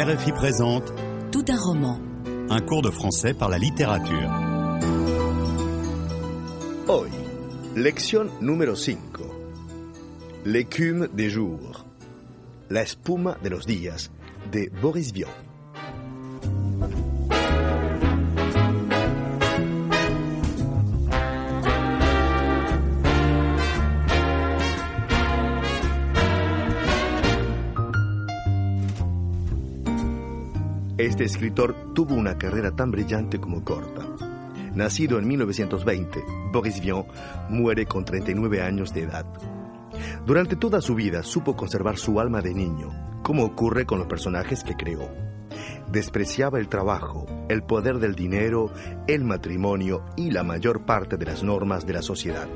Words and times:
RFI 0.00 0.30
présente 0.30 0.92
Tout 1.32 1.44
un 1.48 1.58
roman. 1.58 1.98
un 2.50 2.60
cours 2.60 2.82
de 2.82 2.90
français 2.90 3.34
par 3.34 3.48
la 3.48 3.58
littérature. 3.58 4.30
Hoy, 6.86 7.10
lección 7.74 8.28
número 8.40 8.76
5. 8.76 8.96
L'écume 10.44 11.08
des 11.12 11.30
jours. 11.30 11.84
La 12.70 12.82
espuma 12.82 13.38
de 13.42 13.48
los 13.48 13.66
días 13.66 14.12
de 14.52 14.70
Boris 14.80 15.12
Vian. 15.12 15.26
Este 30.98 31.22
escritor 31.22 31.94
tuvo 31.94 32.16
una 32.16 32.38
carrera 32.38 32.72
tan 32.72 32.90
brillante 32.90 33.38
como 33.38 33.62
corta. 33.62 34.04
Nacido 34.74 35.20
en 35.20 35.28
1920, 35.28 36.24
Boris 36.52 36.80
Vian 36.80 37.04
muere 37.48 37.86
con 37.86 38.04
39 38.04 38.60
años 38.62 38.92
de 38.92 39.02
edad. 39.02 39.24
Durante 40.26 40.56
toda 40.56 40.80
su 40.80 40.96
vida 40.96 41.22
supo 41.22 41.54
conservar 41.54 41.98
su 41.98 42.18
alma 42.18 42.42
de 42.42 42.52
niño, 42.52 42.88
como 43.22 43.44
ocurre 43.44 43.86
con 43.86 44.00
los 44.00 44.08
personajes 44.08 44.64
que 44.64 44.74
creó. 44.74 45.08
Despreciaba 45.88 46.58
el 46.58 46.68
trabajo, 46.68 47.26
el 47.48 47.62
poder 47.62 48.00
del 48.00 48.16
dinero, 48.16 48.72
el 49.06 49.24
matrimonio 49.24 50.04
y 50.16 50.32
la 50.32 50.42
mayor 50.42 50.84
parte 50.84 51.16
de 51.16 51.26
las 51.26 51.44
normas 51.44 51.86
de 51.86 51.92
la 51.92 52.02
sociedad. 52.02 52.48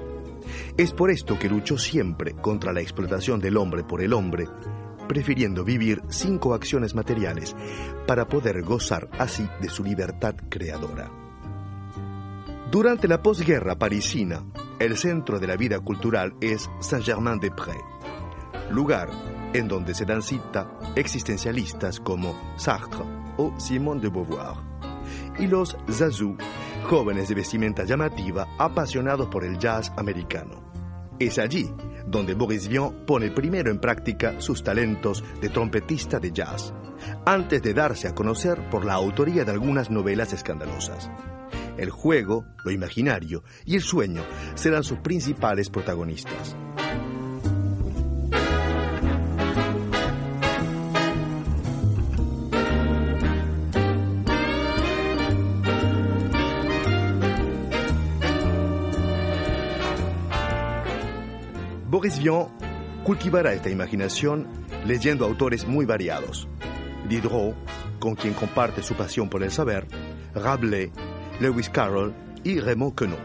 Es 0.76 0.92
por 0.92 1.12
esto 1.12 1.38
que 1.38 1.48
luchó 1.48 1.78
siempre 1.78 2.34
contra 2.34 2.72
la 2.72 2.80
explotación 2.80 3.38
del 3.38 3.56
hombre 3.56 3.84
por 3.84 4.02
el 4.02 4.12
hombre, 4.12 4.48
prefiriendo 5.08 5.64
vivir 5.64 6.02
sin 6.08 6.38
coacciones 6.38 6.94
materiales 6.94 7.54
para 8.06 8.26
poder 8.28 8.62
gozar 8.62 9.08
así 9.18 9.48
de 9.60 9.68
su 9.68 9.84
libertad 9.84 10.34
creadora. 10.48 11.10
Durante 12.70 13.06
la 13.06 13.22
posguerra 13.22 13.78
parisina, 13.78 14.42
el 14.78 14.96
centro 14.96 15.38
de 15.38 15.46
la 15.46 15.56
vida 15.56 15.78
cultural 15.80 16.34
es 16.40 16.70
Saint-Germain-des-Prés, 16.80 17.82
lugar 18.70 19.10
en 19.52 19.68
donde 19.68 19.94
se 19.94 20.06
dan 20.06 20.22
cita 20.22 20.70
existencialistas 20.96 22.00
como 22.00 22.34
Sartre 22.56 23.04
o 23.36 23.52
Simone 23.60 24.00
de 24.00 24.08
Beauvoir, 24.08 24.56
y 25.38 25.46
los 25.46 25.76
Zazou, 25.90 26.36
jóvenes 26.88 27.28
de 27.28 27.34
vestimenta 27.34 27.84
llamativa 27.84 28.48
apasionados 28.58 29.28
por 29.28 29.44
el 29.44 29.58
jazz 29.58 29.92
americano. 29.96 30.71
Es 31.22 31.38
allí 31.38 31.70
donde 32.04 32.34
Boris 32.34 32.66
Vian 32.66 33.06
pone 33.06 33.30
primero 33.30 33.70
en 33.70 33.78
práctica 33.78 34.40
sus 34.40 34.64
talentos 34.64 35.22
de 35.40 35.50
trompetista 35.50 36.18
de 36.18 36.32
jazz, 36.32 36.74
antes 37.24 37.62
de 37.62 37.72
darse 37.72 38.08
a 38.08 38.14
conocer 38.14 38.68
por 38.68 38.84
la 38.84 38.94
autoría 38.94 39.44
de 39.44 39.52
algunas 39.52 39.88
novelas 39.88 40.32
escandalosas. 40.32 41.08
El 41.78 41.90
juego, 41.90 42.44
lo 42.64 42.72
imaginario 42.72 43.44
y 43.64 43.76
el 43.76 43.82
sueño 43.82 44.24
serán 44.56 44.82
sus 44.82 44.98
principales 44.98 45.70
protagonistas. 45.70 46.56
Boris 62.02 62.18
Vian 62.18 62.48
cultivará 63.04 63.54
esta 63.54 63.70
imaginación 63.70 64.48
leyendo 64.84 65.24
autores 65.24 65.68
muy 65.68 65.86
variados. 65.86 66.48
Diderot, 67.08 67.54
con 68.00 68.16
quien 68.16 68.34
comparte 68.34 68.82
su 68.82 68.94
pasión 68.94 69.28
por 69.28 69.44
el 69.44 69.52
saber, 69.52 69.86
Rabelais, 70.34 70.90
Lewis 71.38 71.68
Carroll 71.68 72.12
y 72.42 72.58
Raymond 72.58 72.96
Queneau. 72.96 73.20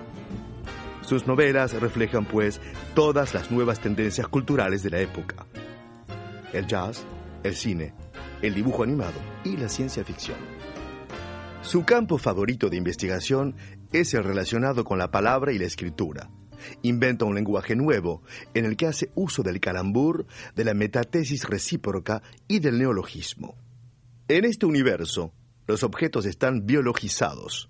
Sus 1.02 1.26
novelas 1.26 1.74
reflejan, 1.74 2.26
pues, 2.26 2.62
todas 2.94 3.34
las 3.34 3.50
nuevas 3.50 3.80
tendencias 3.80 4.28
culturales 4.28 4.84
de 4.84 4.92
la 4.92 5.00
época. 5.00 5.48
El 6.54 6.68
jazz, 6.68 7.04
el 7.42 7.56
cine, 7.56 7.96
el 8.44 8.54
dibujo 8.54 8.84
animado 8.84 9.20
y 9.44 9.58
la 9.58 9.70
ciencia 9.70 10.04
ficción. 10.04 10.38
Su 11.64 11.84
campo 11.84 12.20
favorito 12.20 12.70
de 12.70 12.78
investigación 12.78 13.56
es 13.92 14.14
el 14.14 14.24
relacionado 14.24 14.84
con 14.84 15.00
la 15.00 15.10
palabra 15.10 15.52
y 15.52 15.58
la 15.58 15.66
escritura. 15.66 16.30
Inventa 16.82 17.26
un 17.26 17.36
lenguaje 17.36 17.76
nuevo 17.76 18.24
en 18.54 18.66
el 18.66 18.78
que 18.78 18.88
hace 18.88 19.12
uso 19.16 19.44
del 19.44 19.60
calambur, 19.60 20.26
de 20.56 20.64
la 20.64 20.74
metatesis 20.74 21.46
recíproca 21.46 22.22
y 22.48 22.60
del 22.60 22.80
neologismo. 22.80 23.56
En 24.28 24.46
este 24.46 24.66
universo, 24.66 25.34
los 25.68 25.84
objetos 25.84 26.26
están 26.26 26.66
biologizados. 26.66 27.70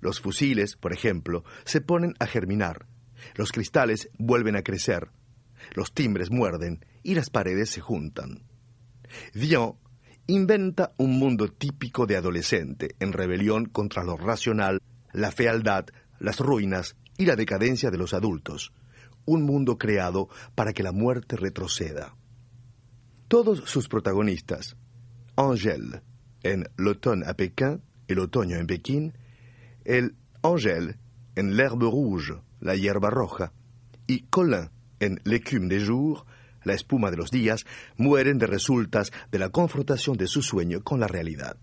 Los 0.00 0.20
fusiles, 0.20 0.76
por 0.76 0.92
ejemplo, 0.92 1.44
se 1.64 1.80
ponen 1.80 2.14
a 2.18 2.26
germinar, 2.26 2.86
los 3.34 3.52
cristales 3.52 4.10
vuelven 4.18 4.56
a 4.56 4.62
crecer, 4.62 5.08
los 5.74 5.92
timbres 5.92 6.30
muerden 6.30 6.84
y 7.02 7.14
las 7.14 7.30
paredes 7.30 7.70
se 7.70 7.80
juntan. 7.80 8.42
Vian 9.34 9.74
inventa 10.26 10.92
un 10.98 11.18
mundo 11.18 11.48
típico 11.48 12.06
de 12.06 12.16
adolescente 12.16 12.94
en 13.00 13.14
rebelión 13.14 13.64
contra 13.64 14.04
lo 14.04 14.18
racional, 14.18 14.82
la 15.12 15.32
fealdad, 15.32 15.86
las 16.20 16.38
ruinas 16.38 16.96
y 17.18 17.26
la 17.26 17.36
decadencia 17.36 17.90
de 17.90 17.98
los 17.98 18.14
adultos, 18.14 18.72
un 19.26 19.42
mundo 19.42 19.76
creado 19.76 20.28
para 20.54 20.72
que 20.72 20.82
la 20.82 20.92
muerte 20.92 21.36
retroceda. 21.36 22.16
Todos 23.28 23.68
sus 23.68 23.88
protagonistas, 23.88 24.76
Angèle 25.36 26.02
en 26.42 26.64
L'automne 26.78 27.24
à 27.24 27.34
Pékin, 27.34 27.80
el 28.08 28.18
otoño 28.20 28.56
en 28.56 28.66
Pekín, 28.66 29.12
el 29.84 30.14
Angèle 30.42 30.96
en 31.36 31.56
L'herbe 31.56 31.84
rouge, 31.84 32.32
la 32.60 32.74
hierba 32.74 33.10
roja, 33.10 33.52
y 34.06 34.24
Colin 34.30 34.70
en 35.00 35.20
L'écume 35.24 35.68
des 35.68 35.84
jours, 35.84 36.24
la 36.64 36.74
espuma 36.74 37.10
de 37.10 37.16
los 37.16 37.30
días, 37.30 37.66
mueren 37.98 38.38
de 38.38 38.46
resultas 38.46 39.12
de 39.30 39.38
la 39.38 39.50
confrontación 39.50 40.16
de 40.16 40.26
su 40.26 40.42
sueño 40.42 40.82
con 40.82 41.00
la 41.00 41.06
realidad. 41.06 41.56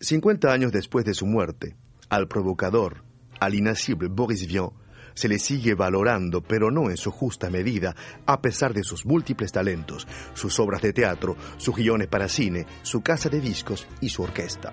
Cincuenta 0.00 0.52
años 0.52 0.72
después 0.72 1.04
de 1.04 1.14
su 1.14 1.26
muerte, 1.26 1.76
al 2.08 2.26
provocador, 2.26 3.04
al 3.44 3.54
inacible 3.54 4.08
Boris 4.08 4.46
Vian, 4.46 4.70
se 5.14 5.28
le 5.28 5.38
sigue 5.38 5.74
valorando, 5.74 6.42
pero 6.42 6.70
no 6.70 6.90
en 6.90 6.96
su 6.96 7.10
justa 7.10 7.50
medida, 7.50 7.94
a 8.26 8.40
pesar 8.40 8.72
de 8.72 8.84
sus 8.84 9.04
múltiples 9.04 9.52
talentos, 9.52 10.06
sus 10.34 10.58
obras 10.58 10.82
de 10.82 10.92
teatro, 10.92 11.36
sus 11.56 11.76
guiones 11.76 12.08
para 12.08 12.28
cine, 12.28 12.66
su 12.82 13.02
casa 13.02 13.28
de 13.28 13.40
discos 13.40 13.86
y 14.00 14.08
su 14.08 14.22
orquesta. 14.22 14.72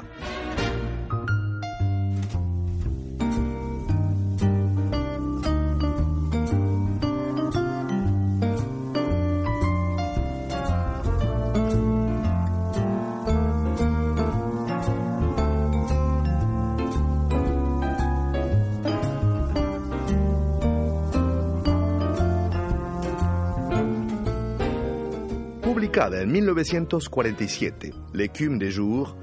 Publicada 26.00 26.24
en 26.24 26.32
1947, 26.32 27.94
L'écume 28.14 28.58
des 28.58 28.72
jours 28.72 29.18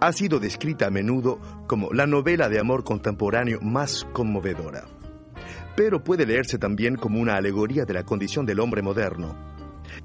ha 0.00 0.12
sido 0.12 0.40
descrita 0.40 0.86
a 0.86 0.90
menudo 0.90 1.38
como 1.68 1.92
la 1.92 2.06
novela 2.06 2.48
de 2.48 2.58
amor 2.58 2.84
contemporáneo 2.84 3.60
más 3.60 4.06
conmovedora. 4.14 4.86
Pero 5.76 6.02
puede 6.02 6.24
leerse 6.24 6.56
también 6.56 6.96
como 6.96 7.20
una 7.20 7.36
alegoría 7.36 7.84
de 7.84 7.92
la 7.92 8.04
condición 8.04 8.46
del 8.46 8.60
hombre 8.60 8.80
moderno. 8.80 9.36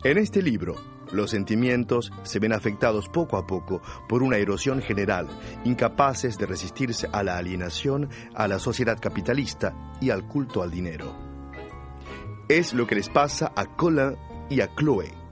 En 0.03 0.17
este 0.17 0.41
libro, 0.41 0.75
los 1.13 1.31
sentimientos 1.31 2.11
se 2.23 2.39
ven 2.39 2.51
afectados 2.51 3.07
poco 3.07 3.37
a 3.37 3.47
poco 3.47 3.81
por 4.09 4.21
una 4.21 4.35
erosión 4.35 4.81
general, 4.81 5.29
incapaces 5.63 6.37
de 6.37 6.45
resistirse 6.45 7.07
a 7.13 7.23
la 7.23 7.37
alienación, 7.37 8.09
a 8.35 8.49
la 8.49 8.59
sociedad 8.59 8.99
capitalista 8.99 9.73
y 10.01 10.09
al 10.09 10.27
culto 10.27 10.61
al 10.61 10.71
dinero. 10.71 11.15
Es 12.49 12.73
lo 12.73 12.85
que 12.85 12.95
les 12.95 13.07
pasa 13.07 13.53
a 13.55 13.77
Colin 13.77 14.17
y 14.49 14.59
a 14.59 14.75
Chloe 14.75 15.26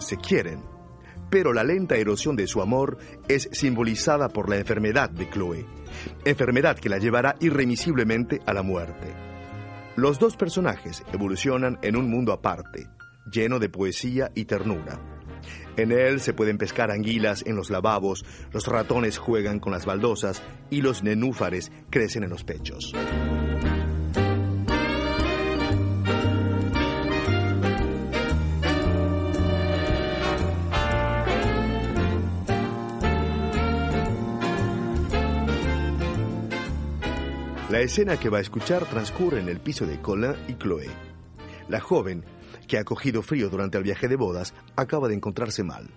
se 0.00 0.16
quieren, 0.16 0.62
pero 1.30 1.52
la 1.52 1.64
lenta 1.64 1.96
erosión 1.96 2.36
de 2.36 2.46
su 2.46 2.60
amor 2.60 2.98
es 3.28 3.48
simbolizada 3.52 4.28
por 4.28 4.48
la 4.48 4.56
enfermedad 4.56 5.10
de 5.10 5.30
Chloe, 5.30 5.66
enfermedad 6.24 6.78
que 6.78 6.88
la 6.88 6.98
llevará 6.98 7.36
irremisiblemente 7.40 8.40
a 8.46 8.52
la 8.52 8.62
muerte. 8.62 9.14
Los 9.96 10.18
dos 10.18 10.36
personajes 10.36 11.02
evolucionan 11.12 11.78
en 11.82 11.96
un 11.96 12.10
mundo 12.10 12.32
aparte, 12.32 12.88
lleno 13.30 13.58
de 13.58 13.68
poesía 13.68 14.30
y 14.34 14.44
ternura. 14.44 14.98
En 15.76 15.92
él 15.92 16.20
se 16.20 16.34
pueden 16.34 16.58
pescar 16.58 16.90
anguilas 16.90 17.44
en 17.46 17.56
los 17.56 17.70
lavabos, 17.70 18.24
los 18.52 18.66
ratones 18.66 19.18
juegan 19.18 19.60
con 19.60 19.72
las 19.72 19.86
baldosas 19.86 20.42
y 20.68 20.82
los 20.82 21.02
nenúfares 21.02 21.70
crecen 21.90 22.24
en 22.24 22.30
los 22.30 22.44
pechos. 22.44 22.92
La 37.80 37.86
escena 37.86 38.20
que 38.20 38.28
va 38.28 38.36
a 38.36 38.42
escuchar 38.42 38.84
transcurre 38.84 39.40
en 39.40 39.48
el 39.48 39.58
piso 39.58 39.86
de 39.86 40.02
Colin 40.02 40.34
y 40.48 40.54
Chloé. 40.56 40.90
La 41.70 41.80
joven, 41.80 42.26
que 42.68 42.76
ha 42.76 42.84
cogido 42.84 43.22
frío 43.22 43.48
durante 43.48 43.78
el 43.78 43.84
viaje 43.84 44.06
de 44.06 44.16
bodas, 44.16 44.52
acaba 44.76 45.08
de 45.08 45.14
encontrarse 45.14 45.64
mal. 45.64 45.88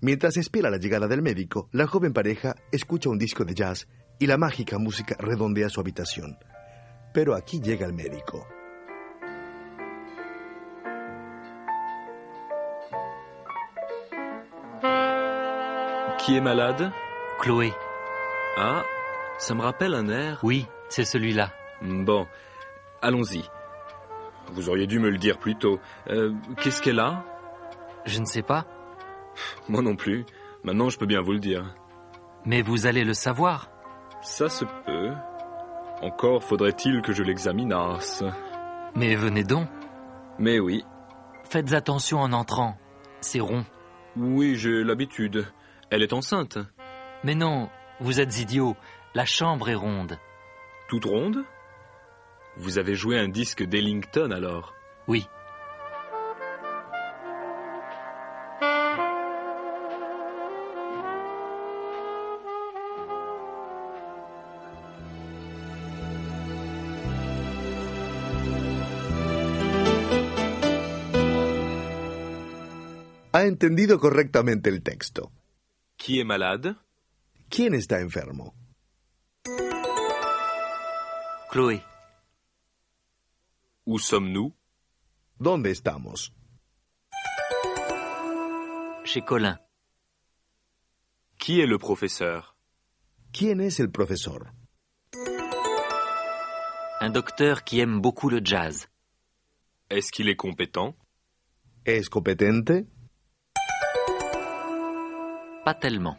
Mientras 0.00 0.38
espera 0.38 0.70
la 0.70 0.78
llegada 0.78 1.06
del 1.06 1.20
médico, 1.20 1.68
la 1.72 1.86
joven 1.86 2.14
pareja 2.14 2.54
escucha 2.72 3.10
un 3.10 3.18
disco 3.18 3.44
de 3.44 3.52
jazz 3.52 3.86
y 4.18 4.26
la 4.26 4.38
mágica 4.38 4.78
música 4.78 5.14
redondea 5.18 5.68
su 5.68 5.78
habitación. 5.78 6.38
Pero 7.12 7.34
aquí 7.34 7.60
llega 7.60 7.84
el 7.84 7.92
médico. 7.92 8.46
Qui 16.24 16.36
est 16.36 16.42
malade 16.42 16.90
Chloé. 17.42 17.74
Ah, 18.56 18.82
ça 19.36 19.54
me 19.54 19.60
rappelle 19.60 19.94
un 19.94 20.08
air. 20.08 20.38
Oui, 20.42 20.66
c'est 20.94 21.04
celui-là. 21.04 21.50
Bon, 21.82 22.26
allons-y. 23.02 23.42
Vous 24.52 24.68
auriez 24.68 24.86
dû 24.86 25.00
me 25.00 25.10
le 25.10 25.18
dire 25.18 25.38
plus 25.38 25.56
tôt. 25.56 25.80
Euh, 26.08 26.32
Qu'est-ce 26.62 26.80
qu'elle 26.80 27.00
a? 27.00 27.24
Je 28.04 28.20
ne 28.20 28.24
sais 28.26 28.42
pas, 28.42 28.64
Moi 29.68 29.82
non 29.82 29.96
plus. 29.96 30.24
Maintenant, 30.62 30.88
je 30.90 30.98
peux 30.98 31.06
bien 31.06 31.20
vous 31.20 31.32
le 31.32 31.40
dire. 31.40 31.74
mais 32.44 32.62
vous 32.62 32.86
allez 32.86 33.02
le 33.04 33.14
savoir. 33.14 33.70
Ça 34.22 34.48
se 34.48 34.64
peut. 34.86 35.10
Encore 36.00 36.42
faudrait-il 36.44 37.02
que 37.02 37.12
je 37.12 37.22
l'examinasse. 37.24 38.22
Mais 38.94 39.14
venez 39.16 39.42
donc. 39.44 39.68
Mais 40.38 40.58
oui, 40.60 40.84
Faites 41.50 41.72
attention 41.74 42.20
en 42.20 42.32
entrant. 42.32 42.76
C'est 43.20 43.40
rond. 43.40 43.64
oui, 44.16 44.54
j'ai 44.56 44.84
l'habitude. 44.84 45.46
Elle 45.90 46.02
est 46.02 46.12
enceinte. 46.12 46.58
Mais 47.24 47.34
non, 47.34 47.68
vous 48.00 48.20
êtes 48.20 48.40
idiot. 48.40 48.76
La 49.14 49.24
chambre 49.24 49.68
est 49.68 49.74
ronde. 49.74 50.18
Toute 50.88 51.04
ronde 51.04 51.44
Vous 52.56 52.78
avez 52.78 52.94
joué 52.94 53.18
un 53.18 53.28
disque 53.28 53.62
d'Ellington 53.64 54.30
alors? 54.30 54.74
Oui. 55.08 55.26
Ha 73.32 73.46
entendido 73.46 73.98
correctamente 73.98 74.70
el 74.70 74.82
texto. 74.82 75.32
Qui 75.96 76.20
est 76.20 76.24
malade? 76.24 76.76
¿Quién 77.50 77.74
está 77.74 78.00
enfermo? 78.00 78.54
Chloé. 81.54 81.80
Où 83.86 84.00
sommes-nous? 84.00 84.52
¿Dónde 85.38 85.68
estamos? 85.68 86.32
Chez 89.04 89.22
Colin. 89.22 89.56
Qui 91.38 91.60
est 91.60 91.68
le 91.68 91.78
professeur? 91.78 92.56
¿Quién 93.32 93.60
es 93.60 93.78
el 93.78 93.92
profesor? 93.92 94.50
Un 97.00 97.10
docteur 97.10 97.62
qui 97.62 97.78
aime 97.78 98.00
beaucoup 98.00 98.30
le 98.30 98.40
jazz. 98.44 98.88
Est-ce 99.90 100.10
qu'il 100.10 100.28
est 100.28 100.34
compétent? 100.34 100.96
¿Es 101.86 102.08
competente? 102.08 102.72
Pas 105.64 105.74
tellement. 105.74 106.18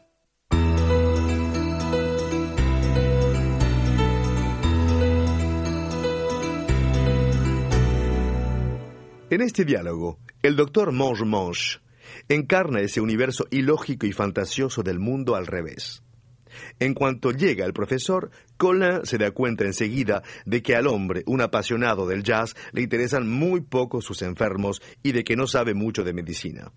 En 9.35 9.41
este 9.41 9.65
diálogo, 9.65 10.19
el 10.41 10.55
doctor 10.55 10.93
Mange 10.93 11.25
Mange 11.25 11.81
encarna 12.29 12.79
ese 12.79 13.01
universo 13.01 13.45
ilógico 13.51 14.05
y 14.05 14.13
fantasioso 14.13 14.81
del 14.81 14.97
mundo 14.97 15.35
al 15.35 15.45
revés. 15.45 16.01
En 16.79 16.93
cuanto 16.93 17.31
llega 17.31 17.65
el 17.65 17.73
profesor, 17.73 18.31
Colin 18.55 19.05
se 19.05 19.17
da 19.17 19.31
cuenta 19.31 19.65
enseguida 19.65 20.23
de 20.45 20.63
que 20.63 20.77
al 20.77 20.87
hombre, 20.87 21.23
un 21.25 21.41
apasionado 21.41 22.07
del 22.07 22.23
jazz, 22.23 22.55
le 22.71 22.83
interesan 22.83 23.29
muy 23.29 23.59
poco 23.59 23.99
sus 23.99 24.21
enfermos 24.21 24.81
y 25.03 25.11
de 25.11 25.25
que 25.25 25.35
no 25.35 25.47
sabe 25.47 25.73
mucho 25.73 26.05
de 26.05 26.13
medicina. 26.13 26.71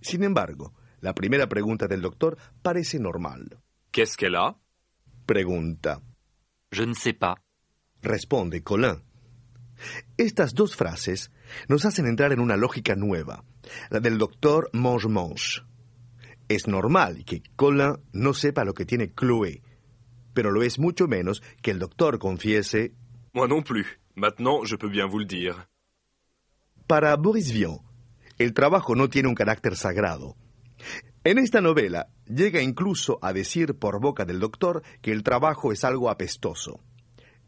Sin 0.00 0.22
embargo, 0.22 0.72
la 1.00 1.16
primera 1.16 1.48
pregunta 1.48 1.88
del 1.88 2.00
doctor 2.00 2.38
parece 2.62 3.00
normal. 3.00 3.58
Qu'est-ce 3.90 4.16
qu'elle 4.16 4.36
a 4.36 4.56
Pregunta. 5.26 6.00
Je 6.70 6.86
ne 6.86 6.94
sais 6.94 7.18
pas. 7.18 7.34
Responde 8.02 8.62
Colin. 8.62 9.09
Estas 10.16 10.54
dos 10.54 10.76
frases 10.76 11.30
nos 11.68 11.84
hacen 11.84 12.06
entrar 12.06 12.32
en 12.32 12.40
una 12.40 12.56
lógica 12.56 12.94
nueva, 12.96 13.44
la 13.90 14.00
del 14.00 14.18
doctor 14.18 14.70
Mange 14.72 15.08
Mange. 15.08 15.62
Es 16.48 16.66
normal 16.66 17.24
que 17.24 17.42
Colin 17.56 17.98
no 18.12 18.34
sepa 18.34 18.64
lo 18.64 18.74
que 18.74 18.84
tiene 18.84 19.12
Chloé, 19.14 19.62
pero 20.34 20.50
lo 20.50 20.62
es 20.62 20.78
mucho 20.78 21.06
menos 21.06 21.42
que 21.62 21.70
el 21.70 21.78
doctor 21.78 22.18
confiese. 22.18 22.92
Moi 23.32 23.46
non 23.46 23.62
plus. 23.62 23.86
Maintenant, 24.16 24.64
je 24.64 24.76
peux 24.76 24.90
bien 24.90 25.06
vous 25.06 25.20
le 25.20 25.26
dire. 25.26 25.54
Para 26.86 27.16
Boris 27.16 27.52
Vian, 27.52 27.78
el 28.38 28.52
trabajo 28.52 28.96
no 28.96 29.08
tiene 29.08 29.28
un 29.28 29.34
carácter 29.34 29.76
sagrado. 29.76 30.36
En 31.22 31.38
esta 31.38 31.60
novela 31.60 32.08
llega 32.26 32.62
incluso 32.62 33.18
a 33.22 33.32
decir 33.32 33.74
por 33.74 34.00
boca 34.00 34.24
del 34.24 34.40
doctor 34.40 34.82
que 35.02 35.12
el 35.12 35.22
trabajo 35.22 35.70
es 35.70 35.84
algo 35.84 36.10
apestoso. 36.10 36.80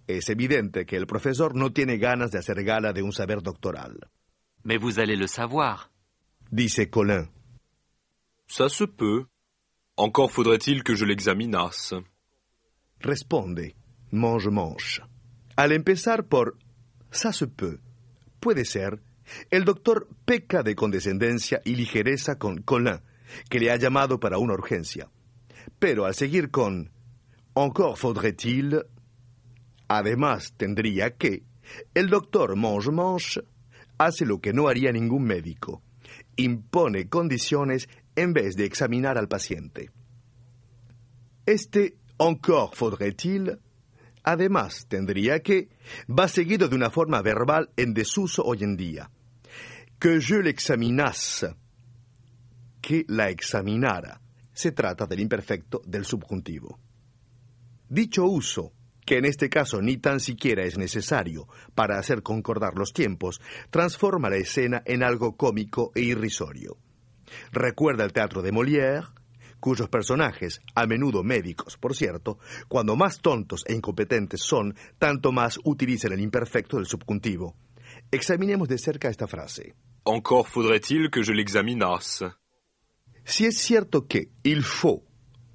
Es 0.06 0.28
evidente 0.28 0.84
que 0.84 0.96
el 0.96 1.06
profesor 1.06 1.54
no 1.54 1.72
tiene 1.72 1.99
ganas 1.99 2.31
de 2.31 2.38
hacer 2.38 2.62
gala 2.64 2.93
de 2.93 3.02
un 3.02 3.12
saber 3.12 3.43
doctoral. 3.43 4.10
Mais 4.64 4.78
vous 4.78 4.99
allez 4.99 5.16
le 5.16 5.26
savoir. 5.26 5.90
Dice 6.50 6.88
Colin. 6.90 7.28
Ça 8.46 8.69
se 8.69 8.84
peut. 8.84 9.26
Encore 9.96 10.31
faudrait-il 10.31 10.82
que 10.82 10.94
je 10.94 11.04
l'examinasse. 11.04 11.94
Responde 13.00 13.72
Mange 14.10 14.49
Mange. 14.49 15.03
Al 15.56 15.72
empezar 15.72 16.24
por 16.24 16.56
ça 17.10 17.32
se 17.32 17.46
peut, 17.46 17.81
puede 18.41 18.65
ser, 18.65 19.00
el 19.50 19.65
doctor 19.65 20.08
peca 20.24 20.62
de 20.62 20.74
condescendencia 20.74 21.60
y 21.65 21.76
ligereza 21.76 22.38
con 22.38 22.62
Colin, 22.62 23.00
que 23.48 23.60
le 23.60 23.70
ha 23.70 23.76
llamado 23.76 24.19
para 24.19 24.38
una 24.38 24.55
urgencia. 24.55 25.10
Pero 25.79 26.05
al 26.05 26.15
seguir 26.15 26.50
con 26.50 26.91
encore 27.55 27.98
faudrait-il, 27.98 28.84
además 29.96 30.55
tendría 30.56 31.17
que, 31.17 31.43
el 31.94 32.08
doctor 32.08 32.56
Mange 32.56 32.91
hace 33.99 34.27
lo 34.27 34.41
que 34.41 34.53
no 34.53 34.69
haría 34.69 34.93
ningún 34.93 35.25
médico. 35.25 35.82
Impone 36.37 37.08
condiciones 37.08 37.89
en 38.17 38.32
vez 38.32 38.56
de 38.56 38.65
examinar 38.65 39.19
al 39.19 39.29
paciente. 39.29 39.91
Este 41.46 41.96
encore 42.19 42.77
faudrait-il, 42.77 43.58
además 44.22 44.87
tendría 44.89 45.41
que, 45.41 45.70
va 46.08 46.29
seguido 46.29 46.69
de 46.69 46.77
una 46.77 46.91
forma 46.91 47.22
verbal 47.22 47.70
en 47.77 47.94
desuso 47.94 48.44
hoy 48.44 48.63
en 48.63 48.77
día. 48.77 49.11
Que 49.99 50.20
je 50.20 50.43
l'examinasse, 50.43 51.55
que 52.81 53.05
la 53.08 53.31
examinara. 53.31 54.20
Se 54.53 54.72
trata 54.72 55.06
del 55.06 55.20
imperfecto 55.20 55.81
del 55.87 56.05
subjuntivo. 56.05 56.79
Dicho 57.89 58.27
uso, 58.27 58.72
que 59.04 59.18
en 59.18 59.24
este 59.24 59.48
caso 59.48 59.80
ni 59.82 59.96
tan 59.96 60.20
siquiera 60.20 60.64
es 60.64 60.78
necesario 60.78 61.48
para 61.74 61.98
hacer 61.98 62.22
concordar 62.22 62.74
los 62.76 62.92
tiempos, 62.92 63.40
transforma 63.70 64.30
la 64.30 64.36
escena 64.36 64.82
en 64.86 65.02
algo 65.02 65.36
cómico 65.36 65.92
e 65.94 66.02
irrisorio. 66.02 66.76
Recuerda 67.50 68.04
el 68.04 68.12
teatro 68.12 68.42
de 68.42 68.52
Molière, 68.52 69.08
cuyos 69.60 69.88
personajes, 69.88 70.60
a 70.74 70.86
menudo 70.86 71.22
médicos, 71.22 71.76
por 71.76 71.94
cierto, 71.94 72.38
cuando 72.68 72.96
más 72.96 73.20
tontos 73.20 73.64
e 73.66 73.74
incompetentes 73.74 74.40
son, 74.42 74.74
tanto 74.98 75.30
más 75.30 75.58
utilizan 75.64 76.12
el 76.12 76.20
imperfecto 76.20 76.76
del 76.76 76.86
subjuntivo. 76.86 77.54
Examinemos 78.10 78.68
de 78.68 78.78
cerca 78.78 79.08
esta 79.08 79.26
frase. 79.26 79.74
Encore 80.04 80.48
faudrait-il 80.48 81.10
que 81.10 81.22
je 81.22 81.32
l'examinasse. 81.32 82.24
Si 83.24 83.46
es 83.46 83.56
cierto 83.56 84.08
que 84.08 84.30
il 84.42 84.64
faut, 84.64 85.04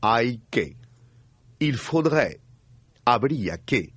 hay 0.01 0.39
que, 0.49 0.77
il 1.59 1.77
faudrait, 1.77 2.39
habría 3.07 3.57
que, 3.63 3.93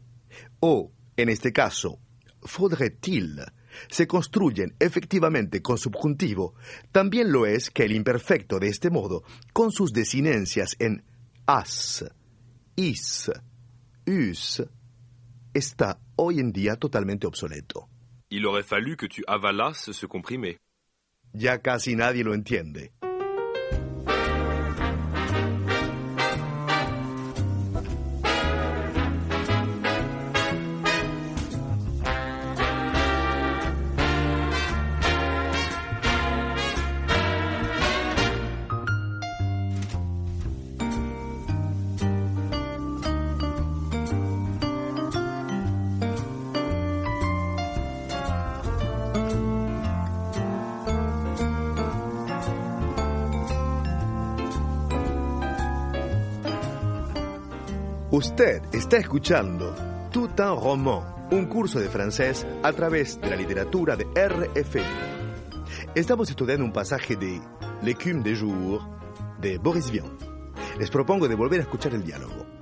o, 0.61 0.93
en 1.17 1.29
este 1.29 1.53
caso, 1.53 1.99
faudrait-il, 2.43 3.41
se 3.89 4.07
construyen 4.07 4.75
efectivamente 4.79 5.61
con 5.61 5.79
subjuntivo, 5.79 6.55
también 6.93 7.33
lo 7.33 7.45
es 7.45 7.71
que 7.71 7.85
el 7.85 7.93
imperfecto 7.93 8.61
de 8.61 8.69
este 8.69 8.89
modo, 8.89 9.25
con 9.53 9.73
sus 9.73 9.93
desinencias 9.93 10.77
en 10.79 11.03
as, 11.47 12.05
is, 12.77 13.33
us, 14.07 14.63
está 15.53 15.99
hoy 16.15 16.39
en 16.39 16.53
día 16.53 16.77
totalmente 16.77 17.27
obsoleto. 17.27 17.89
Il 18.31 18.47
aurait 18.47 18.65
fallu 18.65 18.97
que 18.97 19.09
tu 19.09 19.23
avalasses 19.27 19.97
ce 19.97 20.07
comprimé. 20.07 20.57
Ya 21.33 21.59
casi 21.59 21.97
nadie 21.97 22.23
lo 22.23 22.33
entiende. 22.33 22.93
Usted 58.13 58.61
está 58.73 58.97
escuchando 58.97 59.73
Tout 60.11 60.31
un 60.37 60.57
roman, 60.57 61.29
un 61.31 61.47
curso 61.47 61.79
de 61.79 61.89
francés 61.89 62.45
a 62.65 62.73
través 62.73 63.21
de 63.21 63.31
la 63.31 63.37
literatura 63.37 63.95
de 63.95 64.05
RFI. 64.05 64.83
Estamos 65.95 66.29
estudiando 66.29 66.65
un 66.65 66.73
pasaje 66.73 67.15
de 67.15 67.41
L'écume 67.85 68.25
des 68.25 68.35
jours 68.35 68.85
de 69.41 69.59
Boris 69.59 69.93
Vian. 69.93 70.11
Les 70.81 70.91
propongo 70.91 71.29
de 71.29 71.37
volver 71.37 71.61
a 71.61 71.63
escuchar 71.63 71.95
el 71.95 72.03
diálogo. 72.03 72.60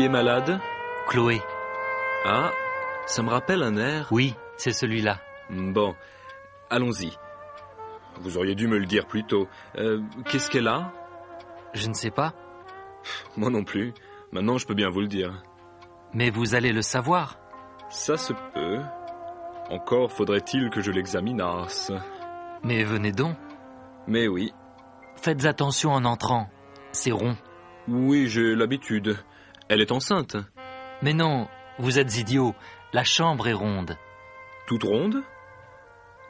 Qui 0.00 0.06
est 0.06 0.08
malade? 0.08 0.58
Chloé. 1.08 1.42
Ah, 2.24 2.52
ça 3.04 3.22
me 3.22 3.28
rappelle 3.28 3.62
un 3.62 3.76
air. 3.76 4.08
Oui, 4.10 4.34
c'est 4.56 4.72
celui-là. 4.72 5.18
Bon, 5.50 5.94
allons-y. 6.70 7.12
Vous 8.22 8.38
auriez 8.38 8.54
dû 8.54 8.66
me 8.66 8.78
le 8.78 8.86
dire 8.86 9.04
plus 9.04 9.24
tôt. 9.24 9.46
Euh, 9.76 10.00
Qu'est-ce 10.24 10.48
qu'elle 10.48 10.68
a? 10.68 10.90
Je 11.74 11.86
ne 11.86 11.92
sais 11.92 12.10
pas, 12.10 12.32
Moi 13.36 13.50
non 13.50 13.62
plus. 13.62 13.92
Maintenant, 14.32 14.56
je 14.56 14.66
peux 14.66 14.72
bien 14.72 14.88
vous 14.88 15.00
le 15.02 15.06
dire. 15.06 15.42
mais 16.14 16.30
vous 16.30 16.54
allez 16.54 16.72
le 16.72 16.80
savoir. 16.80 17.36
Ça 17.90 18.16
se 18.16 18.32
peut. 18.54 18.78
Encore 19.68 20.10
faudrait-il 20.12 20.70
que 20.70 20.80
je 20.80 20.92
l'examinasse. 20.92 21.92
Mais 22.64 22.84
venez 22.84 23.12
donc. 23.12 23.36
Mais 24.06 24.28
oui, 24.28 24.54
Faites 25.16 25.44
attention 25.44 25.92
en 25.92 26.06
entrant. 26.06 26.48
C'est 26.92 27.12
rond. 27.12 27.36
oui, 27.86 28.28
j'ai 28.28 28.54
l'habitude. 28.54 29.18
Elle 29.70 29.82
est 29.82 29.92
enceinte. 29.92 30.36
Mais 31.00 31.12
non, 31.12 31.46
vous 31.78 32.00
êtes 32.00 32.18
idiot. 32.18 32.56
La 32.92 33.04
chambre 33.04 33.46
est 33.46 33.52
ronde. 33.52 33.96
Toute 34.66 34.82
ronde? 34.82 35.22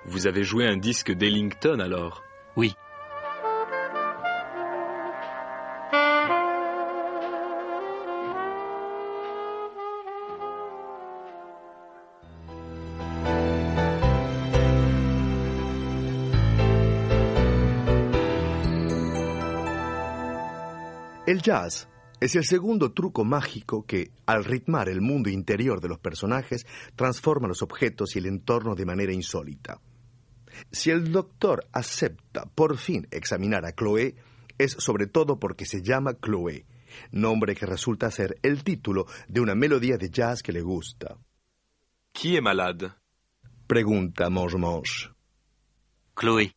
Vous 0.04 0.26
avez 0.26 0.44
joué 0.44 0.66
un 0.66 0.76
disque 0.76 1.10
d'Ellington 1.10 1.80
alors? 1.80 2.22
Oui. 2.54 2.74
El 21.26 21.42
jazz 21.42 21.89
es 22.20 22.36
el 22.36 22.44
segundo 22.44 22.92
truco 22.92 23.24
mágico 23.24 23.86
que, 23.86 24.10
al 24.26 24.44
ritmar 24.44 24.88
el 24.88 25.00
mundo 25.00 25.30
interior 25.30 25.80
de 25.80 25.88
los 25.88 25.98
personajes, 25.98 26.66
transforma 26.94 27.48
los 27.48 27.62
objetos 27.62 28.14
y 28.14 28.18
el 28.18 28.26
entorno 28.26 28.74
de 28.74 28.84
manera 28.84 29.12
insólita. 29.12 29.80
Si 30.70 30.90
el 30.90 31.10
doctor 31.10 31.66
acepta 31.72 32.44
por 32.46 32.76
fin 32.76 33.06
examinar 33.10 33.64
a 33.64 33.72
Chloé, 33.72 34.16
es 34.58 34.72
sobre 34.72 35.06
todo 35.06 35.38
porque 35.38 35.64
se 35.64 35.82
llama 35.82 36.18
Chloé, 36.20 36.66
nombre 37.10 37.54
que 37.54 37.66
resulta 37.66 38.10
ser 38.10 38.38
el 38.42 38.62
título 38.62 39.06
de 39.28 39.40
una 39.40 39.54
melodía 39.54 39.96
de 39.96 40.10
jazz 40.10 40.42
que 40.42 40.52
le 40.52 40.60
gusta. 40.60 41.16
Qui 42.12 42.36
est 42.36 42.42
malade 42.42 42.92
Pregunta 43.66 44.28
Mange. 44.28 45.10
Chloé. 46.14 46.52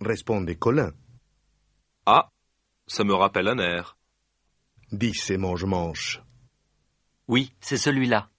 Responde 0.00 0.58
Colin. 0.58 0.92
Ah, 2.04 2.28
ça 2.86 3.04
me 3.04 3.14
rappelle 3.14 3.48
un 3.48 3.58
air. 3.58 3.96
Dice 4.94 5.38
Mange 5.38 5.64
Mange. 5.64 6.20
Oui, 7.26 7.54
c'est 7.62 7.78
celui-là. 7.78 8.30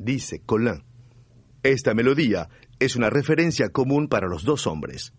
dice 0.00 0.42
Colin. 0.44 0.82
Esta 1.62 1.94
melodía 1.94 2.48
es 2.80 2.96
una 2.96 3.08
referencia 3.08 3.68
común 3.68 4.08
para 4.08 4.26
los 4.26 4.42
dos 4.42 4.66
hombres. 4.66 5.12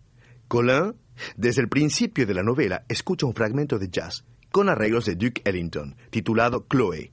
Colin, 0.46 0.94
desde 1.38 1.62
el 1.62 1.70
principio 1.70 2.26
de 2.26 2.34
la 2.34 2.42
novela, 2.42 2.84
escucha 2.86 3.24
un 3.24 3.34
fragmento 3.34 3.78
de 3.78 3.88
jazz 3.88 4.26
con 4.52 4.68
arreglos 4.68 5.06
de 5.06 5.14
Duke 5.14 5.40
Ellington, 5.46 5.96
titulado 6.10 6.66
Chloe. 6.68 7.12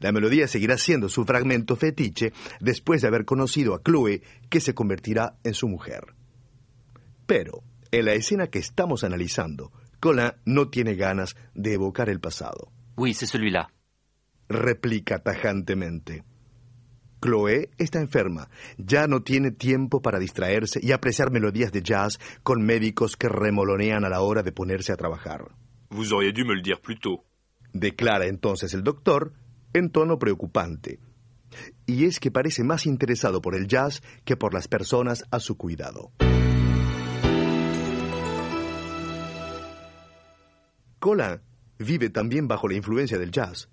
La 0.00 0.10
melodía 0.10 0.48
seguirá 0.48 0.76
siendo 0.76 1.08
su 1.08 1.24
fragmento 1.24 1.76
fetiche 1.76 2.32
después 2.58 3.00
de 3.02 3.06
haber 3.06 3.24
conocido 3.24 3.76
a 3.76 3.80
Chloe, 3.80 4.22
que 4.50 4.58
se 4.58 4.74
convertirá 4.74 5.36
en 5.44 5.54
su 5.54 5.68
mujer. 5.68 6.16
Pero, 7.28 7.62
en 7.92 8.06
la 8.06 8.14
escena 8.14 8.48
que 8.48 8.58
estamos 8.58 9.04
analizando, 9.04 9.70
Colin 10.00 10.32
no 10.44 10.68
tiene 10.68 10.96
ganas 10.96 11.36
de 11.54 11.74
evocar 11.74 12.08
el 12.10 12.18
pasado 12.18 12.72
Oui, 12.98 13.14
c'est 13.14 13.26
celui-là. 13.26 13.68
replica 14.48 15.18
tajantemente. 15.18 16.24
Chloé 17.20 17.70
está 17.78 18.00
enferma, 18.00 18.48
ya 18.78 19.08
no 19.08 19.22
tiene 19.22 19.50
tiempo 19.50 20.00
para 20.00 20.18
distraerse 20.18 20.78
y 20.82 20.92
apreciar 20.92 21.30
melodías 21.32 21.72
de 21.72 21.82
jazz 21.82 22.18
con 22.44 22.62
médicos 22.62 23.16
que 23.16 23.28
remolonean 23.28 24.04
a 24.04 24.08
la 24.08 24.20
hora 24.20 24.42
de 24.42 24.52
ponerse 24.52 24.92
a 24.92 24.96
trabajar. 24.96 25.50
Vous 25.90 26.12
auriez 26.12 26.32
dû 26.32 26.44
me 26.44 26.54
le 26.54 26.62
dire 26.62 26.80
plus 26.80 26.98
tôt. 27.00 27.24
Declara 27.72 28.26
entonces 28.26 28.72
el 28.72 28.82
doctor 28.82 29.32
en 29.72 29.90
tono 29.90 30.18
preocupante. 30.18 31.00
Y 31.86 32.04
es 32.04 32.20
que 32.20 32.30
parece 32.30 32.62
más 32.62 32.86
interesado 32.86 33.40
por 33.40 33.54
el 33.56 33.66
jazz 33.66 34.02
que 34.24 34.36
por 34.36 34.54
las 34.54 34.68
personas 34.68 35.24
a 35.30 35.40
su 35.40 35.56
cuidado. 35.56 36.12
Colin 41.00 41.47
vive 41.78 42.10
también 42.10 42.48
bajo 42.48 42.68
la 42.68 42.74
influencia 42.74 43.18
del 43.18 43.30
jazz. 43.30 43.68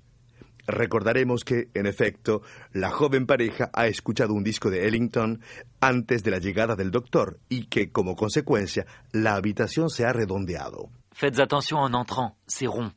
Recordaremos 0.67 1.43
que, 1.43 1.69
en 1.73 1.85
efecto, 1.85 2.41
la 2.73 2.89
joven 2.89 3.27
pareja 3.27 3.69
ha 3.73 3.87
escuchado 3.87 4.33
un 4.33 4.43
disco 4.43 4.69
de 4.69 4.87
Ellington 4.87 5.41
antes 5.79 6.23
de 6.23 6.31
la 6.31 6.39
llegada 6.39 6.75
del 6.75 6.89
doctor 6.89 7.39
y 7.49 7.67
que, 7.67 7.91
como 7.91 8.15
consecuencia, 8.15 8.85
la 9.11 9.35
habitación 9.35 9.89
se 9.89 10.05
ha 10.05 10.13
redondeado. 10.13 10.89
Faites 11.11 11.39
attention 11.39 11.87
en 11.87 11.95
entrant. 11.95 12.35
C'est 12.47 12.67
rond. 12.67 12.93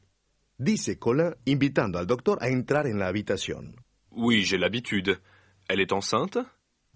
Dice 0.56 0.98
Colin 0.98 1.36
invitando 1.44 1.98
al 1.98 2.06
doctor 2.06 2.38
a 2.40 2.48
entrar 2.48 2.86
en 2.86 2.98
la 2.98 3.06
habitación. 3.06 3.76
Oui, 4.10 4.44
j'ai 4.44 4.58
l'habitude. 4.58 5.20
Elle 5.68 5.80
est 5.82 5.92
enceinte 5.92 6.38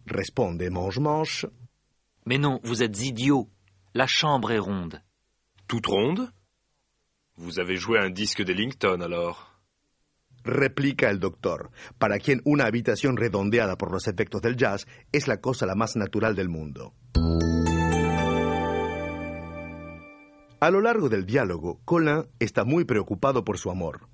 Responde 0.07 0.69
Mange 0.71 0.99
Manche. 0.99 1.47
Mais 2.26 2.38
non, 2.38 2.59
vous 2.64 2.83
êtes 2.83 3.04
idiot. 3.04 3.49
La 3.95 4.07
chambre 4.07 4.50
est 4.50 4.59
ronde. 4.59 5.00
Toute 5.69 5.87
ronde 5.87 6.33
Vous 7.36 7.58
avez 7.58 7.76
joué 7.76 7.98
un 7.98 8.10
disque 8.10 8.42
d'Ellington 8.42 9.00
alors 9.00 9.48
Replica 10.44 11.08
el 11.08 11.20
doctor, 11.20 11.70
para 11.98 12.18
quien 12.18 12.40
una 12.44 12.64
habitación 12.66 13.16
redondeada 13.16 13.76
por 13.76 13.92
los 13.92 14.08
efectos 14.08 14.42
del 14.42 14.56
jazz 14.56 14.86
es 15.12 15.28
la 15.28 15.40
cosa 15.40 15.66
la 15.66 15.76
más 15.76 15.94
natural 15.94 16.34
del 16.34 16.48
mundo. 16.48 16.94
A 20.60 20.70
lo 20.70 20.80
largo 20.80 21.08
del 21.08 21.26
diálogo, 21.26 21.80
Colin 21.84 22.26
está 22.38 22.64
muy 22.64 22.84
preocupado 22.84 23.44
por 23.44 23.58
su 23.58 23.70
amor. 23.70 24.08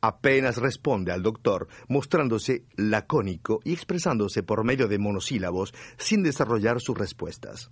Apenas 0.00 0.58
responde 0.58 1.12
al 1.12 1.22
doctor, 1.22 1.68
mostrándose 1.88 2.66
lacónico 2.76 3.60
y 3.64 3.72
expresándose 3.72 4.42
por 4.42 4.64
medio 4.64 4.86
de 4.86 4.98
monosílabos 4.98 5.72
sin 5.96 6.22
desarrollar 6.22 6.80
sus 6.80 6.96
respuestas. 6.96 7.70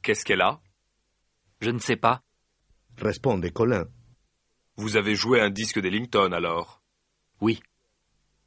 Qu'est-ce 0.00 0.24
qu'elle 0.24 0.42
a 0.42 0.60
Je 1.60 1.72
ne 1.72 1.80
sais 1.80 1.98
pas. 1.98 2.22
Responde 2.96 3.52
Colin, 3.52 3.88
Vous 4.76 4.96
avez 4.96 5.14
joué 5.14 5.40
un 5.40 5.50
disque 5.50 5.80
d'Ellington 5.80 6.32
alors 6.32 6.82
Oui. 7.40 7.60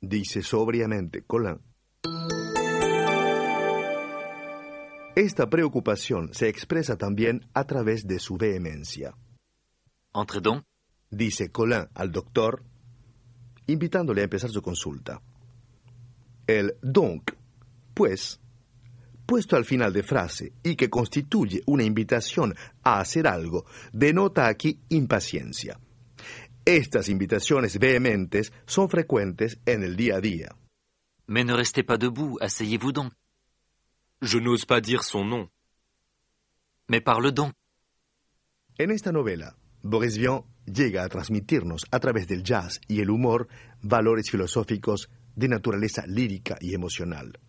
dice 0.02 0.42
sobriamente 0.42 1.24
Colin. 1.26 1.60
Esta 5.16 5.50
preocupación 5.50 6.34
se 6.34 6.50
expresa 6.50 6.98
también 6.98 7.48
a 7.54 7.64
través 7.66 8.06
de 8.06 8.20
su 8.20 8.38
vehemencia. 8.38 9.16
Entrez 10.14 10.42
donc. 10.42 10.64
dice 11.10 11.52
Colin 11.52 11.88
al 11.94 12.12
doctor, 12.12 12.64
invitándole 13.68 14.22
a 14.22 14.26
empezar 14.26 14.50
su 14.50 14.62
consulta. 14.62 15.22
El 16.48 16.76
donc, 16.82 17.32
pues, 17.94 18.40
puesto 19.26 19.56
al 19.56 19.66
final 19.66 19.94
de 19.94 20.04
frase 20.04 20.54
y 20.64 20.76
que 20.76 20.90
constituye 20.90 21.62
una 21.66 21.84
invitación 21.84 22.54
a 22.84 23.00
hacer 23.00 23.26
algo, 23.28 23.66
denota 23.94 24.48
aquí 24.48 24.80
impaciencia. 24.90 25.80
Estas 26.66 27.10
invitaciones 27.10 27.78
vehementes 27.78 28.52
son 28.66 28.90
frecuentes 28.90 29.60
en 29.68 29.84
el 29.84 29.96
día 29.96 30.16
a 30.16 30.20
día. 30.20 30.56
Mais 31.28 31.46
ne 31.46 31.54
restez 31.54 31.84
pas 31.84 32.00
debout. 32.00 32.40
Asseyez-vous 32.42 32.92
donc. 32.92 33.14
Je 34.24 34.40
n'ose 34.40 34.66
pas 34.66 34.82
dire 34.82 35.04
son 35.04 35.26
nom. 35.26 35.50
Mais 36.90 37.02
parle 37.02 37.32
donc. 37.32 37.54
En 38.80 38.90
esta 38.90 39.12
novela, 39.12 39.56
Boris 39.84 40.18
Vian 40.18 40.44
llega 40.66 41.04
a 41.04 41.10
transmitirnos 41.10 41.86
a 41.92 42.00
través 42.00 42.28
del 42.28 42.42
jazz 42.44 42.82
y 42.88 43.00
el 43.02 43.12
humor 43.12 43.48
valores 43.84 44.32
filosóficos 44.32 45.12
de 45.36 45.48
naturaleza 45.48 46.08
lírica 46.08 46.58
y 46.60 46.74
emocional. 46.74 47.40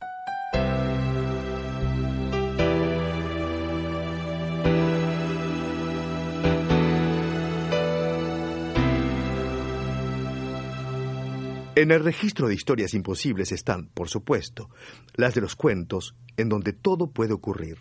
En 11.77 11.91
el 11.91 12.03
registro 12.03 12.49
de 12.49 12.55
historias 12.55 12.95
imposibles 12.95 13.53
están, 13.53 13.89
por 13.89 14.09
supuesto, 14.09 14.71
las 15.15 15.35
de 15.35 15.43
los 15.43 15.57
cuentos 15.57 16.17
en 16.39 16.49
donde 16.49 16.73
todo 16.73 17.11
puede 17.11 17.35
ocurrir. 17.35 17.77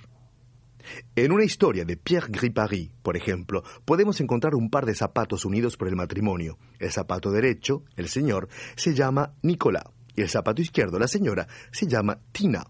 En 1.15 1.31
una 1.31 1.45
historia 1.45 1.85
de 1.85 1.95
Pierre 1.95 2.27
Gripari, 2.29 2.91
por 3.01 3.15
ejemplo, 3.15 3.63
podemos 3.85 4.19
encontrar 4.19 4.53
un 4.53 4.69
par 4.69 4.85
de 4.85 4.95
zapatos 4.95 5.45
unidos 5.45 5.77
por 5.77 5.87
el 5.87 5.95
matrimonio. 5.95 6.57
El 6.77 6.91
zapato 6.91 7.31
derecho, 7.31 7.85
el 7.95 8.09
señor, 8.09 8.49
se 8.75 8.93
llama 8.93 9.33
Nicolás 9.43 9.85
y 10.13 10.23
el 10.23 10.29
zapato 10.29 10.61
izquierdo, 10.61 10.99
la 10.99 11.07
señora, 11.07 11.47
se 11.71 11.87
llama 11.87 12.19
Tina. 12.33 12.65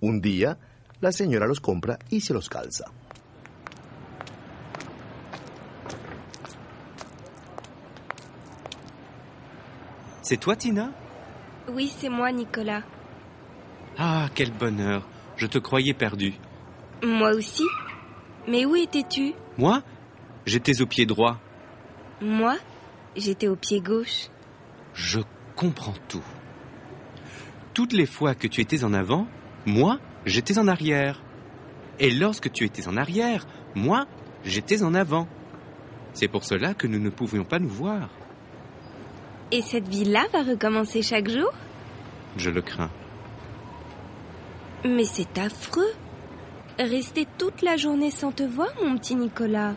Un 0.00 0.20
día, 0.20 0.58
la 1.00 1.12
señora 1.12 1.46
los 1.46 1.60
compra 1.60 2.00
y 2.10 2.20
se 2.20 2.34
los 2.34 2.48
calza. 2.48 2.86
C'est 10.24 10.38
toi, 10.38 10.56
Tina 10.56 10.90
Oui, 11.68 11.92
c'est 11.98 12.08
moi, 12.08 12.32
Nicolas. 12.32 12.82
Ah, 13.98 14.28
quel 14.34 14.50
bonheur. 14.50 15.06
Je 15.36 15.46
te 15.46 15.58
croyais 15.58 15.92
perdu. 15.92 16.32
Moi 17.02 17.32
aussi. 17.34 17.66
Mais 18.48 18.64
où 18.64 18.74
étais-tu 18.74 19.34
Moi 19.58 19.82
J'étais 20.46 20.80
au 20.80 20.86
pied 20.86 21.04
droit. 21.04 21.38
Moi 22.22 22.56
J'étais 23.14 23.48
au 23.48 23.54
pied 23.54 23.82
gauche. 23.82 24.28
Je 24.94 25.20
comprends 25.56 25.92
tout. 26.08 26.24
Toutes 27.74 27.92
les 27.92 28.06
fois 28.06 28.34
que 28.34 28.46
tu 28.46 28.62
étais 28.62 28.82
en 28.82 28.94
avant, 28.94 29.26
moi, 29.66 29.98
j'étais 30.24 30.56
en 30.58 30.68
arrière. 30.68 31.20
Et 31.98 32.10
lorsque 32.10 32.50
tu 32.50 32.64
étais 32.64 32.88
en 32.88 32.96
arrière, 32.96 33.46
moi, 33.74 34.06
j'étais 34.42 34.82
en 34.84 34.94
avant. 34.94 35.28
C'est 36.14 36.28
pour 36.28 36.44
cela 36.44 36.72
que 36.72 36.86
nous 36.86 36.98
ne 36.98 37.10
pouvions 37.10 37.44
pas 37.44 37.58
nous 37.58 37.68
voir. 37.68 38.08
Et 39.54 39.62
cette 39.62 39.86
vie-là 39.86 40.26
va 40.32 40.42
recommencer 40.42 41.00
chaque 41.00 41.30
jour? 41.30 41.52
Je 42.36 42.50
le 42.50 42.60
crains. 42.60 42.90
Mais 44.84 45.04
c'est 45.04 45.38
affreux. 45.38 45.92
Rester 46.76 47.24
toute 47.38 47.62
la 47.62 47.76
journée 47.76 48.10
sans 48.10 48.32
te 48.32 48.42
voir, 48.42 48.70
mon 48.82 48.98
petit 48.98 49.14
Nicolas. 49.14 49.76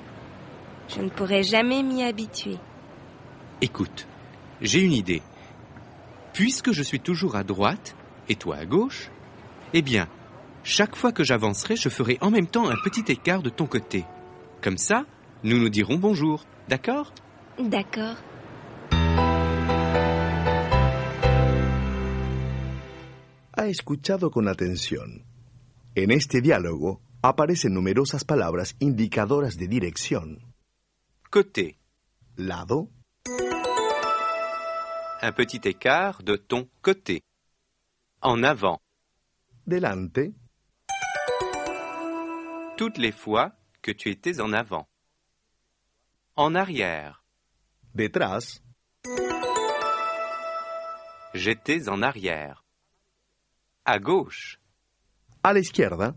Je 0.88 1.00
ne 1.00 1.10
pourrai 1.10 1.44
jamais 1.44 1.84
m'y 1.84 2.02
habituer. 2.02 2.58
Écoute, 3.62 4.08
j'ai 4.62 4.82
une 4.82 4.94
idée. 4.94 5.22
Puisque 6.34 6.72
je 6.72 6.82
suis 6.82 7.00
toujours 7.00 7.36
à 7.36 7.44
droite 7.44 7.96
et 8.30 8.36
toi 8.36 8.56
à 8.56 8.66
gauche, 8.66 9.12
eh 9.74 9.84
bien, 9.84 10.08
chaque 10.64 10.96
fois 10.96 11.12
que 11.12 11.24
j'avancerai, 11.24 11.76
je 11.76 11.90
ferai 11.90 12.18
en 12.22 12.32
même 12.32 12.48
temps 12.48 12.68
un 12.68 12.78
petit 12.84 13.12
écart 13.12 13.44
de 13.44 13.52
ton 13.52 13.68
côté. 13.68 14.06
Comme 14.60 14.80
ça, 14.80 15.06
nous 15.44 15.60
nous 15.60 15.70
dirons 15.70 15.98
bonjour, 15.98 16.46
d'accord? 16.68 17.14
D'accord. 17.60 18.16
Ha 23.60 23.66
escuchado 23.66 24.30
con 24.30 24.48
atención. 24.48 25.26
En 25.96 26.12
este 26.12 26.42
diálogo 26.42 27.02
aparecen 27.24 27.74
numerosas 27.74 28.24
palabras 28.24 28.76
indicadoras 28.78 29.58
de 29.58 29.68
dirección. 29.68 30.54
Côté, 31.32 31.80
Lado, 32.36 32.92
un 35.24 35.34
petit 35.36 35.62
écart 35.64 36.22
de 36.24 36.38
ton 36.38 36.70
côté. 36.84 37.24
En 38.22 38.44
avant, 38.44 38.80
delante, 39.66 40.36
toutes 42.78 43.00
les 43.00 43.12
fois 43.12 43.56
que 43.82 43.92
tu 43.92 44.12
étais 44.12 44.40
en 44.40 44.54
avant. 44.54 44.88
En 46.36 46.54
arrière, 46.54 47.24
detrás, 47.96 48.62
j'étais 51.34 51.90
en 51.90 52.04
arrière. 52.04 52.67
À 53.90 54.00
gauche, 54.00 54.60
a 55.44 55.54
la 55.54 55.60
izquierda, 55.60 56.14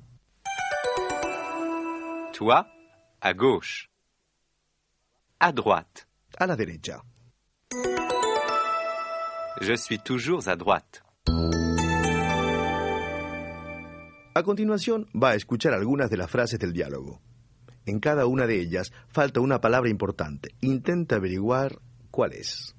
toi, 2.33 2.67
à 3.21 3.33
gauche. 3.33 3.89
À 5.39 5.53
droite, 5.53 6.09
a 6.37 6.47
la 6.49 6.57
derecha. 6.57 7.01
je 9.61 9.77
suis 9.77 10.01
toujours 10.01 10.49
à 10.49 10.57
droite. 10.57 11.05
A 14.35 14.43
continuación 14.43 15.07
va 15.15 15.31
a 15.31 15.35
escuchar 15.37 15.73
algunas 15.73 16.11
de 16.11 16.17
las 16.17 16.29
frases 16.29 16.59
del 16.59 16.73
diálogo. 16.73 17.21
En 17.87 18.01
cada 18.01 18.27
una 18.27 18.49
de 18.49 18.59
ellas 18.61 18.93
falta 19.07 19.39
una 19.39 19.61
palabra 19.61 19.91
importante. 19.91 20.57
Intenta 20.61 21.15
averiguar 21.15 21.79
cuál 22.11 22.33
es. 22.33 22.75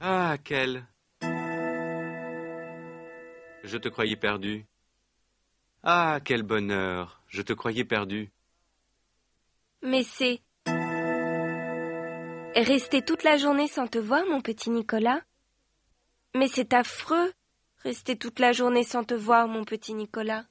Ah, 0.00 0.38
quel. 0.42 0.88
Je 3.68 3.76
te 3.76 3.90
croyais 3.90 4.16
perdu. 4.16 4.64
Ah, 5.82 6.20
quel 6.24 6.42
bonheur. 6.42 7.20
Je 7.28 7.42
te 7.42 7.52
croyais 7.52 7.84
perdu. 7.84 8.30
Mais 9.82 10.04
c'est... 10.04 10.40
Rester 12.56 13.02
toute 13.02 13.24
la 13.24 13.36
journée 13.36 13.68
sans 13.68 13.86
te 13.86 13.98
voir, 13.98 14.24
mon 14.24 14.40
petit 14.40 14.70
Nicolas 14.70 15.20
Mais 16.34 16.48
c'est 16.48 16.72
affreux. 16.72 17.30
Rester 17.82 18.16
toute 18.16 18.38
la 18.38 18.52
journée 18.52 18.84
sans 18.84 19.04
te 19.04 19.12
voir, 19.12 19.48
mon 19.48 19.64
petit 19.64 19.92
Nicolas. 19.92 20.46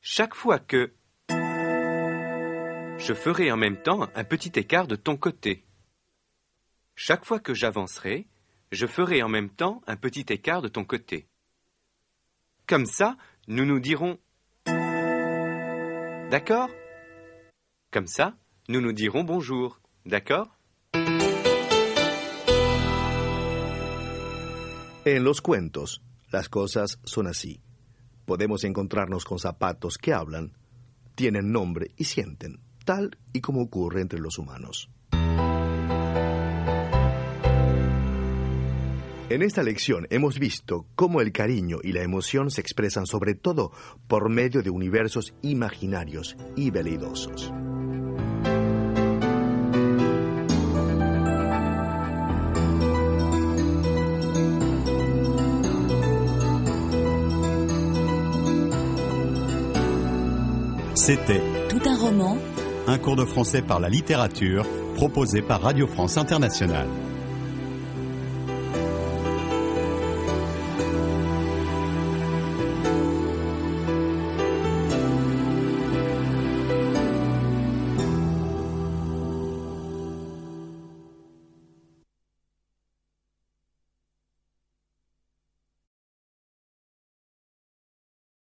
Chaque 0.00 0.34
fois 0.34 0.58
que... 0.58 0.94
Je 1.28 3.12
ferai 3.12 3.52
en 3.52 3.58
même 3.58 3.76
temps 3.76 4.08
un 4.14 4.24
petit 4.24 4.58
écart 4.58 4.86
de 4.86 4.96
ton 4.96 5.18
côté. 5.18 5.66
Chaque 6.94 7.26
fois 7.26 7.40
que 7.40 7.52
j'avancerai, 7.52 8.26
je 8.70 8.86
ferai 8.86 9.22
en 9.22 9.28
même 9.28 9.50
temps 9.50 9.82
un 9.86 9.96
petit 9.96 10.24
écart 10.30 10.62
de 10.62 10.68
ton 10.68 10.86
côté. 10.86 11.28
Comme 12.72 12.86
ça, 12.86 13.18
nous 13.48 13.66
nous 13.66 13.80
dirons... 13.80 14.18
D'accord 16.30 16.70
Comme 17.90 18.06
ça, 18.06 18.38
nous 18.66 18.80
nous 18.80 18.94
dirons 18.94 19.24
bonjour. 19.24 19.78
D'accord 20.06 20.56
En 25.04 25.22
los 25.22 25.42
cuentos, 25.42 26.00
las 26.32 26.48
cosas 26.48 26.98
son 27.04 27.26
así. 27.26 27.60
Podemos 28.24 28.64
encontrarnos 28.64 29.26
con 29.26 29.38
zapatos 29.38 29.98
que 29.98 30.14
hablan, 30.14 30.54
tienen 31.14 31.52
nombre 31.52 31.90
y 31.98 32.04
sienten, 32.04 32.58
tal 32.86 33.18
y 33.34 33.42
como 33.42 33.60
ocurre 33.60 34.00
entre 34.00 34.18
los 34.18 34.38
humanos. 34.38 34.88
En 39.28 39.42
esta 39.42 39.62
lección 39.62 40.06
hemos 40.10 40.38
visto 40.38 40.86
cómo 40.94 41.20
el 41.20 41.32
cariño 41.32 41.78
y 41.82 41.92
la 41.92 42.02
emoción 42.02 42.50
se 42.50 42.60
expresan 42.60 43.06
sobre 43.06 43.34
todo 43.34 43.72
por 44.06 44.28
medio 44.28 44.62
de 44.62 44.70
universos 44.70 45.34
imaginarios 45.42 46.36
y 46.56 46.70
veleidosos. 46.70 47.52
C'était 60.94 61.42
Tout 61.68 61.82
un 61.84 61.96
roman 61.96 62.38
un 62.86 62.98
cours 62.98 63.16
de 63.16 63.24
français 63.24 63.62
par 63.62 63.80
la 63.80 63.88
littérature 63.88 64.64
proposé 64.96 65.42
par 65.42 65.62
Radio 65.62 65.86
France 65.86 66.16
Internationale. 66.16 66.88